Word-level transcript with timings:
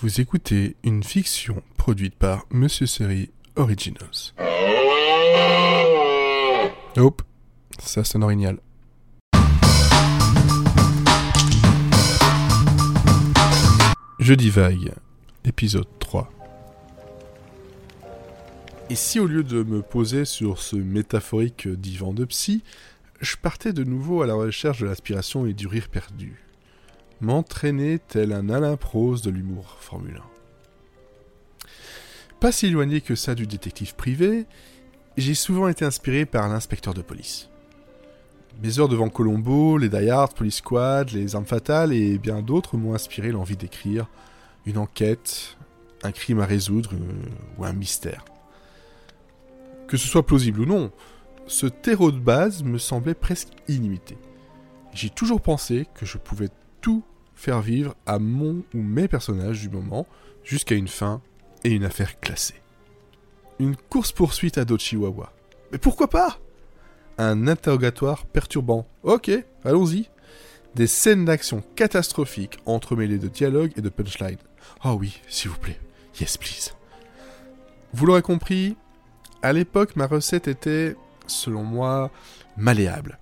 Vous 0.00 0.20
écoutez 0.20 0.76
une 0.84 1.02
fiction 1.02 1.60
produite 1.76 2.14
par 2.14 2.46
Monsieur 2.52 2.86
Série 2.86 3.30
Originals. 3.56 4.32
Hop, 6.96 7.22
ça 7.80 8.04
sonne 8.04 8.22
orignal. 8.22 8.60
Je 14.20 14.34
divague, 14.34 14.92
épisode 15.44 15.88
3. 15.98 16.30
Et 18.90 18.94
si 18.94 19.18
au 19.18 19.26
lieu 19.26 19.42
de 19.42 19.64
me 19.64 19.82
poser 19.82 20.24
sur 20.24 20.60
ce 20.60 20.76
métaphorique 20.76 21.66
divan 21.66 22.12
de 22.12 22.24
psy, 22.24 22.62
je 23.20 23.34
partais 23.34 23.72
de 23.72 23.82
nouveau 23.82 24.22
à 24.22 24.28
la 24.28 24.34
recherche 24.34 24.78
de 24.78 24.86
l'aspiration 24.86 25.44
et 25.44 25.54
du 25.54 25.66
rire 25.66 25.88
perdu? 25.88 26.47
M'entraîner 27.20 27.98
tel 27.98 28.32
un 28.32 28.48
Alain 28.48 28.76
Prose 28.76 29.22
de 29.22 29.30
l'humour 29.30 29.76
Formule 29.80 30.22
1. 31.64 31.68
Pas 32.38 32.52
si 32.52 32.66
éloigné 32.66 33.00
que 33.00 33.16
ça 33.16 33.34
du 33.34 33.48
détective 33.48 33.96
privé, 33.96 34.46
j'ai 35.16 35.34
souvent 35.34 35.66
été 35.66 35.84
inspiré 35.84 36.26
par 36.26 36.48
l'inspecteur 36.48 36.94
de 36.94 37.02
police. 37.02 37.50
Mes 38.62 38.78
heures 38.78 38.88
devant 38.88 39.08
Colombo, 39.08 39.78
les 39.78 39.88
Die 39.88 40.10
Police 40.36 40.56
Squad, 40.58 41.10
les 41.10 41.34
Armes 41.34 41.44
Fatales 41.44 41.92
et 41.92 42.18
bien 42.18 42.40
d'autres 42.40 42.76
m'ont 42.76 42.94
inspiré 42.94 43.32
l'envie 43.32 43.56
d'écrire 43.56 44.08
une 44.64 44.78
enquête, 44.78 45.56
un 46.04 46.12
crime 46.12 46.38
à 46.38 46.46
résoudre 46.46 46.92
euh, 46.94 47.58
ou 47.58 47.64
un 47.64 47.72
mystère. 47.72 48.24
Que 49.88 49.96
ce 49.96 50.06
soit 50.06 50.24
plausible 50.24 50.60
ou 50.60 50.66
non, 50.66 50.92
ce 51.48 51.66
terreau 51.66 52.12
de 52.12 52.20
base 52.20 52.62
me 52.62 52.78
semblait 52.78 53.14
presque 53.14 53.54
illimité. 53.66 54.16
J'ai 54.94 55.10
toujours 55.10 55.40
pensé 55.40 55.88
que 55.94 56.06
je 56.06 56.18
pouvais 56.18 56.48
faire 57.34 57.60
vivre 57.60 57.94
à 58.06 58.18
mon 58.18 58.64
ou 58.74 58.82
mes 58.82 59.08
personnages 59.08 59.60
du 59.60 59.68
moment, 59.68 60.06
jusqu'à 60.44 60.74
une 60.74 60.88
fin 60.88 61.22
et 61.64 61.70
une 61.70 61.84
affaire 61.84 62.18
classée. 62.20 62.60
Une 63.58 63.76
course-poursuite 63.76 64.58
à 64.58 64.64
Dochiwawa. 64.64 65.32
Mais 65.72 65.78
pourquoi 65.78 66.08
pas? 66.08 66.38
Un 67.18 67.46
interrogatoire 67.48 68.26
perturbant. 68.26 68.86
Ok, 69.02 69.30
allons-y. 69.64 70.08
Des 70.74 70.86
scènes 70.86 71.24
d'action 71.24 71.62
catastrophiques 71.74 72.58
entremêlées 72.66 73.18
de 73.18 73.28
dialogues 73.28 73.72
et 73.76 73.80
de 73.80 73.88
punchline. 73.88 74.38
Oh 74.84 74.96
oui, 74.98 75.20
s'il 75.28 75.50
vous 75.50 75.58
plaît. 75.58 75.80
Yes, 76.20 76.36
please. 76.36 76.72
Vous 77.92 78.06
l'aurez 78.06 78.22
compris, 78.22 78.76
à 79.42 79.52
l'époque, 79.52 79.96
ma 79.96 80.06
recette 80.06 80.48
était, 80.48 80.96
selon 81.26 81.62
moi, 81.62 82.10
malléable. 82.56 83.18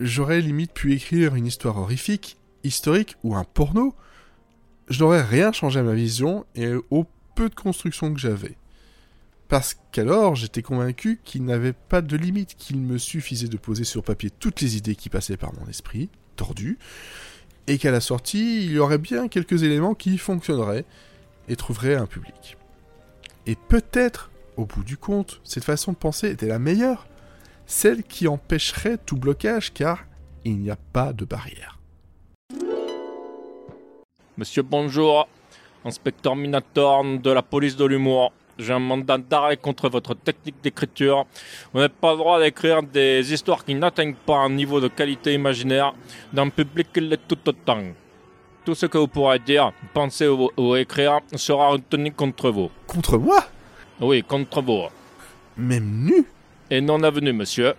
J'aurais 0.00 0.40
limite 0.40 0.72
pu 0.72 0.94
écrire 0.94 1.34
une 1.34 1.46
histoire 1.46 1.76
horrifique 1.76 2.38
historique 2.64 3.16
ou 3.22 3.36
un 3.36 3.44
porno, 3.44 3.94
je 4.88 5.00
n'aurais 5.02 5.22
rien 5.22 5.52
changé 5.52 5.80
à 5.80 5.82
ma 5.82 5.94
vision 5.94 6.44
et 6.54 6.72
au 6.90 7.06
peu 7.34 7.48
de 7.48 7.54
construction 7.54 8.12
que 8.12 8.20
j'avais. 8.20 8.56
Parce 9.48 9.76
qu'alors, 9.92 10.34
j'étais 10.34 10.62
convaincu 10.62 11.20
qu'il 11.22 11.44
n'avait 11.44 11.74
pas 11.74 12.02
de 12.02 12.16
limite, 12.16 12.56
qu'il 12.56 12.78
me 12.78 12.98
suffisait 12.98 13.48
de 13.48 13.56
poser 13.56 13.84
sur 13.84 14.02
papier 14.02 14.30
toutes 14.30 14.60
les 14.60 14.76
idées 14.76 14.96
qui 14.96 15.10
passaient 15.10 15.36
par 15.36 15.52
mon 15.54 15.68
esprit, 15.68 16.08
tordu, 16.36 16.78
et 17.66 17.78
qu'à 17.78 17.90
la 17.90 18.00
sortie, 18.00 18.64
il 18.64 18.72
y 18.72 18.78
aurait 18.78 18.98
bien 18.98 19.28
quelques 19.28 19.62
éléments 19.62 19.94
qui 19.94 20.18
fonctionneraient 20.18 20.84
et 21.48 21.56
trouveraient 21.56 21.94
un 21.94 22.06
public. 22.06 22.56
Et 23.46 23.56
peut-être, 23.56 24.30
au 24.56 24.64
bout 24.64 24.84
du 24.84 24.96
compte, 24.96 25.40
cette 25.44 25.64
façon 25.64 25.92
de 25.92 25.98
penser 25.98 26.30
était 26.30 26.46
la 26.46 26.58
meilleure, 26.58 27.06
celle 27.66 28.02
qui 28.02 28.28
empêcherait 28.28 28.98
tout 28.98 29.16
blocage 29.16 29.72
car 29.72 30.04
il 30.44 30.58
n'y 30.58 30.70
a 30.70 30.76
pas 30.76 31.12
de 31.12 31.24
barrière. 31.24 31.78
Monsieur, 34.36 34.62
bonjour. 34.62 35.28
Inspecteur 35.84 36.34
Minator 36.34 37.04
de 37.22 37.30
la 37.30 37.40
police 37.40 37.76
de 37.76 37.84
l'humour. 37.84 38.32
J'ai 38.58 38.72
un 38.72 38.80
mandat 38.80 39.16
d'arrêt 39.16 39.56
contre 39.56 39.88
votre 39.88 40.14
technique 40.14 40.56
d'écriture. 40.60 41.24
Vous 41.72 41.78
n'avez 41.78 41.92
pas 41.92 42.10
le 42.10 42.18
droit 42.18 42.40
d'écrire 42.40 42.82
des 42.82 43.32
histoires 43.32 43.64
qui 43.64 43.76
n'atteignent 43.76 44.16
pas 44.26 44.38
un 44.38 44.50
niveau 44.50 44.80
de 44.80 44.88
qualité 44.88 45.34
imaginaire 45.34 45.94
d'un 46.32 46.48
public 46.48 46.88
qui 46.92 47.00
l'est 47.02 47.28
tout 47.28 47.38
autant. 47.48 47.80
Tout 48.64 48.74
ce 48.74 48.86
que 48.86 48.98
vous 48.98 49.06
pourrez 49.06 49.38
dire, 49.38 49.72
penser 49.92 50.26
ou, 50.26 50.74
écrire 50.74 51.20
sera 51.36 51.68
retenu 51.68 52.10
contre 52.10 52.50
vous. 52.50 52.72
Contre 52.88 53.18
moi? 53.18 53.44
Oui, 54.00 54.24
contre 54.24 54.62
vous. 54.62 54.86
Même 55.56 56.06
nu? 56.06 56.24
Et 56.70 56.80
non 56.80 57.00
avenu, 57.04 57.32
monsieur. 57.32 57.74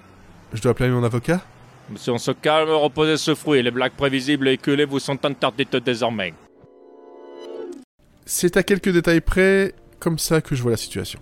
Je 0.54 0.62
dois 0.62 0.72
appeler 0.72 0.90
mon 0.90 1.04
avocat? 1.04 1.42
Monsieur, 1.90 2.14
on 2.14 2.18
se 2.18 2.32
calme, 2.32 2.70
reposez 2.70 3.18
ce 3.18 3.36
fruit. 3.36 3.62
Les 3.62 3.72
blagues 3.72 3.92
prévisibles 3.92 4.48
et 4.48 4.54
éculées 4.54 4.86
vous 4.86 5.00
sont 5.00 5.26
interdites 5.26 5.76
désormais. 5.76 6.34
C'est 8.26 8.58
à 8.58 8.64
quelques 8.64 8.90
détails 8.90 9.22
près 9.22 9.74
comme 10.00 10.18
ça 10.18 10.42
que 10.42 10.56
je 10.56 10.62
vois 10.62 10.72
la 10.72 10.78
situation. 10.78 11.20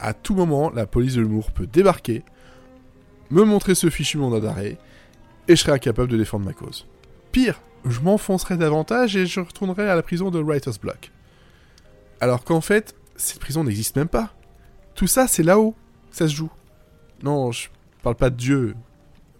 À 0.00 0.14
tout 0.14 0.34
moment, 0.34 0.70
la 0.70 0.86
police 0.86 1.14
de 1.14 1.20
l'humour 1.20 1.52
peut 1.52 1.66
débarquer, 1.66 2.22
me 3.30 3.44
montrer 3.44 3.74
ce 3.74 3.90
fichu 3.90 4.18
mandat 4.18 4.40
d'arrêt, 4.40 4.78
et 5.48 5.56
je 5.56 5.60
serai 5.60 5.72
incapable 5.72 6.10
de 6.10 6.16
défendre 6.16 6.46
ma 6.46 6.54
cause. 6.54 6.86
Pire, 7.30 7.60
je 7.84 8.00
m'enfoncerai 8.00 8.56
davantage 8.56 9.16
et 9.16 9.26
je 9.26 9.40
retournerai 9.40 9.88
à 9.88 9.94
la 9.94 10.02
prison 10.02 10.30
de 10.30 10.40
Writer's 10.40 10.78
Block. 10.78 11.12
Alors 12.20 12.44
qu'en 12.44 12.62
fait, 12.62 12.94
cette 13.16 13.38
prison 13.38 13.64
n'existe 13.64 13.96
même 13.96 14.08
pas. 14.08 14.32
Tout 14.94 15.06
ça, 15.06 15.28
c'est 15.28 15.42
là-haut. 15.42 15.74
Ça 16.10 16.26
se 16.28 16.34
joue. 16.34 16.50
Non, 17.22 17.52
je 17.52 17.68
parle 18.02 18.16
pas 18.16 18.30
de 18.30 18.36
Dieu, 18.36 18.74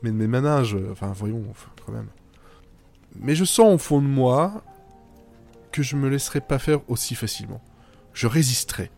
mais 0.03 0.11
de 0.11 0.17
mes 0.17 0.27
manages. 0.27 0.77
Enfin, 0.93 1.13
voyons, 1.15 1.43
quand 1.87 1.93
même. 1.93 2.09
Mais 3.17 3.35
je 3.35 3.45
sens 3.45 3.75
au 3.75 3.79
fond 3.79 4.03
de 4.03 4.07
moi 4.07 4.63
que 5.75 5.83
je 5.83 5.97
me 5.97 6.09
laisserai 6.09 6.41
pas 6.41 6.61
faire 6.61 6.89
aussi 6.89 7.17
facilement. 7.17 7.61
Je 8.13 8.29
résisterai, 8.29 8.93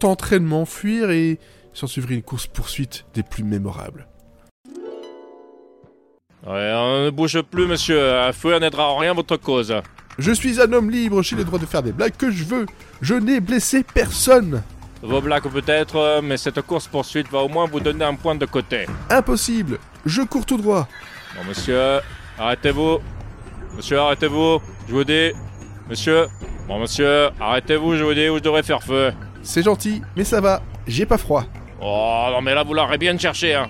tenterai 0.00 0.38
de 0.38 0.44
m'enfuir 0.44 1.10
et 1.10 1.40
s'en 1.72 1.86
suivrait 1.86 2.14
une 2.14 2.22
course-poursuite 2.22 3.06
des 3.14 3.22
plus 3.22 3.42
mémorables. 3.42 4.06
Ouais, 6.46 6.72
on 6.74 7.04
ne 7.06 7.10
bouge 7.10 7.40
plus, 7.40 7.66
monsieur. 7.66 8.18
Un 8.18 8.32
feu 8.32 8.58
n'aidera 8.58 8.90
en 8.90 8.98
rien 8.98 9.14
votre 9.14 9.38
cause. 9.38 9.74
Je 10.18 10.32
suis 10.32 10.60
un 10.60 10.70
homme 10.74 10.90
libre, 10.90 11.22
j'ai 11.22 11.36
le 11.36 11.44
droit 11.44 11.58
de 11.58 11.64
faire 11.64 11.82
des 11.82 11.92
blagues 11.92 12.16
que 12.18 12.30
je 12.30 12.44
veux. 12.44 12.66
Je 13.00 13.14
n'ai 13.14 13.40
blessé 13.40 13.82
personne. 13.82 14.62
Vos 15.00 15.22
blagues 15.22 15.48
peut-être, 15.48 16.20
mais 16.22 16.36
cette 16.36 16.60
course-poursuite 16.60 17.30
va 17.30 17.38
au 17.38 17.48
moins 17.48 17.64
vous 17.64 17.80
donner 17.80 18.04
un 18.04 18.14
point 18.14 18.34
de 18.34 18.44
côté. 18.44 18.84
Impossible. 19.08 19.78
Je 20.04 20.20
cours 20.20 20.44
tout 20.44 20.58
droit. 20.58 20.86
Bon, 21.34 21.48
monsieur, 21.48 22.00
arrêtez-vous. 22.38 22.98
Monsieur, 23.74 24.00
arrêtez-vous. 24.00 24.60
Je 24.86 24.92
vous 24.92 25.04
dis, 25.04 25.32
Monsieur 25.90 26.28
Bon, 26.68 26.78
monsieur, 26.78 27.30
arrêtez-vous, 27.40 27.96
je 27.96 28.04
vous 28.04 28.14
dis, 28.14 28.28
où 28.28 28.36
je 28.36 28.42
devrais 28.42 28.62
faire 28.62 28.80
feu. 28.80 29.12
C'est 29.42 29.64
gentil, 29.64 30.02
mais 30.16 30.22
ça 30.22 30.40
va, 30.40 30.62
j'ai 30.86 31.04
pas 31.04 31.18
froid. 31.18 31.44
Oh, 31.82 32.28
non, 32.30 32.40
mais 32.42 32.54
là, 32.54 32.62
vous 32.62 32.74
l'aurez 32.74 32.96
bien 32.96 33.18
cherché, 33.18 33.56
hein. 33.56 33.68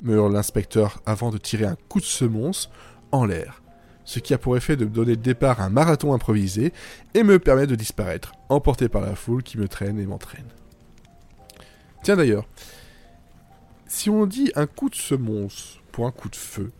Meurt 0.00 0.32
l'inspecteur 0.32 1.02
avant 1.06 1.30
de 1.30 1.38
tirer 1.38 1.64
un 1.64 1.74
coup 1.88 1.98
de 1.98 2.04
semonce 2.04 2.70
en 3.10 3.24
l'air, 3.24 3.64
ce 4.04 4.20
qui 4.20 4.32
a 4.32 4.38
pour 4.38 4.56
effet 4.56 4.76
de 4.76 4.84
me 4.84 4.90
donner 4.90 5.10
le 5.10 5.16
départ 5.16 5.60
à 5.60 5.64
un 5.64 5.70
marathon 5.70 6.14
improvisé 6.14 6.72
et 7.14 7.24
me 7.24 7.40
permet 7.40 7.66
de 7.66 7.74
disparaître, 7.74 8.30
emporté 8.48 8.88
par 8.88 9.02
la 9.02 9.16
foule 9.16 9.42
qui 9.42 9.58
me 9.58 9.66
traîne 9.66 9.98
et 9.98 10.06
m'entraîne. 10.06 10.46
Tiens 12.04 12.14
d'ailleurs, 12.14 12.46
si 13.88 14.08
on 14.08 14.24
dit 14.24 14.52
un 14.54 14.68
coup 14.68 14.88
de 14.88 14.94
semonce 14.94 15.80
pour 15.90 16.06
un 16.06 16.12
coup 16.12 16.28
de 16.28 16.36
feu, 16.36 16.70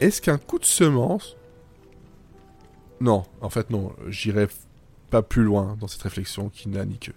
est-ce 0.00 0.20
qu'un 0.20 0.36
coup 0.36 0.58
de 0.58 0.66
semence 0.66 1.38
non, 3.02 3.24
en 3.40 3.50
fait 3.50 3.70
non, 3.70 3.92
j'irai 4.08 4.46
pas 5.10 5.22
plus 5.22 5.42
loin 5.42 5.76
dans 5.80 5.88
cette 5.88 6.02
réflexion 6.02 6.50
qui 6.50 6.68
n'a 6.68 6.84
ni 6.84 6.98
queue. 6.98 7.14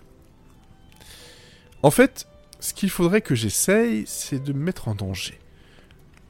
En 1.84 1.92
fait, 1.92 2.28
ce 2.60 2.74
qu'il 2.74 2.90
faudrait 2.90 3.22
que 3.22 3.36
j'essaye, 3.36 4.04
c'est 4.08 4.44
de 4.44 4.52
me 4.52 4.64
mettre 4.64 4.88
en 4.88 4.96
danger. 4.96 5.40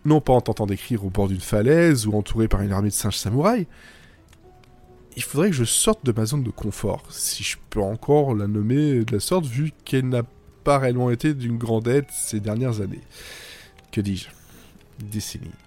Non 0.03 0.19
pas 0.19 0.33
en 0.33 0.41
tentant 0.41 0.65
d'écrire 0.65 1.05
au 1.05 1.09
bord 1.09 1.29
d'une 1.29 1.39
falaise 1.39 2.05
ou 2.05 2.13
entouré 2.13 2.49
par 2.49 2.61
une 2.61 2.73
armée 2.73 2.89
de 2.89 2.93
singes 2.93 3.17
samouraïs. 3.17 3.65
Il 5.15 5.23
faudrait 5.23 5.49
que 5.51 5.55
je 5.55 5.63
sorte 5.63 6.05
de 6.05 6.11
ma 6.11 6.25
zone 6.25 6.43
de 6.43 6.51
confort, 6.51 7.03
si 7.09 7.41
je 7.41 7.55
peux 7.69 7.81
encore 7.81 8.35
la 8.35 8.47
nommer 8.47 9.05
de 9.05 9.13
la 9.13 9.21
sorte, 9.21 9.45
vu 9.45 9.71
qu'elle 9.85 10.09
n'a 10.09 10.23
pas 10.65 10.79
réellement 10.79 11.11
été 11.11 11.33
d'une 11.33 11.57
grande 11.57 11.87
aide 11.87 12.07
ces 12.11 12.41
dernières 12.41 12.81
années. 12.81 13.03
Que 13.93 14.01
dis-je? 14.01 14.27
Décennies 14.99 15.64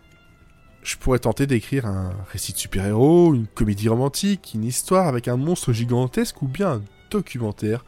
je 1.09 1.11
pourrais 1.11 1.21
tenter 1.21 1.47
d'écrire 1.47 1.87
un 1.87 2.13
récit 2.31 2.53
de 2.53 2.59
super-héros, 2.59 3.33
une 3.33 3.47
comédie 3.47 3.89
romantique, 3.89 4.51
une 4.55 4.65
histoire 4.65 5.09
avec 5.09 5.27
un 5.27 5.39
monstre 5.39 5.73
gigantesque 5.73 6.43
ou 6.43 6.49
bien 6.49 6.73
un 6.73 6.83
documentaire 7.11 7.83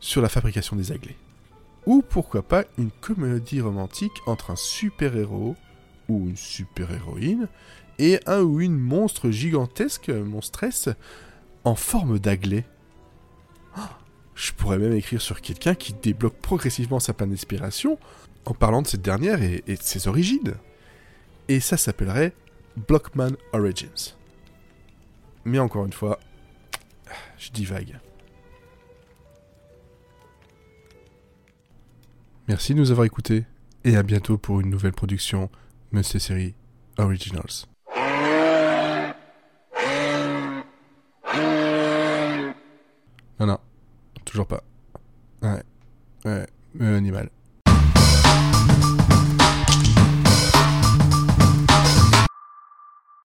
sur 0.00 0.20
la 0.20 0.28
fabrication 0.28 0.74
des 0.74 0.90
aglés. 0.90 1.14
Ou 1.86 2.02
pourquoi 2.02 2.42
pas 2.42 2.64
une 2.76 2.90
comédie 2.90 3.60
romantique 3.60 4.10
entre 4.26 4.50
un 4.50 4.56
super-héros 4.56 5.54
ou 6.08 6.26
une 6.28 6.36
super-héroïne 6.36 7.46
et 8.00 8.18
un 8.26 8.40
ou 8.40 8.60
une 8.60 8.80
monstre 8.80 9.30
gigantesque, 9.30 10.08
monstresse, 10.08 10.88
en 11.62 11.76
forme 11.76 12.18
d'aglé. 12.18 12.64
Ah, 13.76 13.96
je 14.34 14.50
pourrais 14.50 14.78
même 14.78 14.94
écrire 14.94 15.22
sur 15.22 15.40
quelqu'un 15.40 15.76
qui 15.76 15.92
débloque 15.92 16.40
progressivement 16.42 16.98
sa 16.98 17.12
panne 17.12 17.30
d'inspiration 17.30 17.96
en 18.44 18.54
parlant 18.54 18.82
de 18.82 18.88
cette 18.88 19.02
dernière 19.02 19.40
et 19.40 19.62
de 19.68 19.82
ses 19.82 20.08
origines 20.08 20.56
et 21.50 21.58
ça 21.58 21.76
s'appellerait 21.76 22.32
Blockman 22.76 23.32
Origins. 23.52 24.14
Mais 25.44 25.58
encore 25.58 25.84
une 25.84 25.92
fois, 25.92 26.20
je 27.38 27.50
divague. 27.50 27.98
Merci 32.46 32.72
de 32.72 32.78
nous 32.78 32.92
avoir 32.92 33.04
écoutés 33.04 33.46
et 33.82 33.96
à 33.96 34.04
bientôt 34.04 34.38
pour 34.38 34.60
une 34.60 34.70
nouvelle 34.70 34.92
production 34.92 35.50
Monsieur 35.90 36.20
Série 36.20 36.54
Originals. 36.98 37.66
Non, 43.40 43.46
non, 43.46 43.58
toujours 44.24 44.46
pas. 44.46 44.62
Ouais, 45.42 45.62
ouais, 46.26 46.46
euh, 46.80 46.96
animal. 46.96 47.28